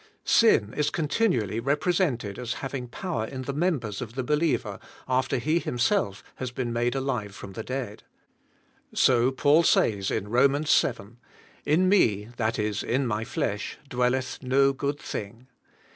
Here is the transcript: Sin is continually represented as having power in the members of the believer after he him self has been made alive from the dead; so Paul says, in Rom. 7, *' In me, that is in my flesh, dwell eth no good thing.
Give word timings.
Sin 0.25 0.73
is 0.73 0.89
continually 0.89 1.59
represented 1.59 2.39
as 2.39 2.53
having 2.65 2.87
power 2.87 3.23
in 3.27 3.43
the 3.43 3.53
members 3.53 4.01
of 4.01 4.15
the 4.15 4.23
believer 4.23 4.79
after 5.07 5.37
he 5.37 5.59
him 5.59 5.77
self 5.77 6.23
has 6.37 6.49
been 6.49 6.73
made 6.73 6.95
alive 6.95 7.35
from 7.35 7.53
the 7.53 7.61
dead; 7.61 8.01
so 8.95 9.29
Paul 9.31 9.61
says, 9.61 10.09
in 10.09 10.27
Rom. 10.29 10.65
7, 10.65 11.19
*' 11.41 11.65
In 11.67 11.87
me, 11.87 12.29
that 12.37 12.57
is 12.57 12.81
in 12.81 13.05
my 13.05 13.23
flesh, 13.23 13.77
dwell 13.87 14.15
eth 14.15 14.41
no 14.41 14.73
good 14.73 14.97
thing. 14.99 15.45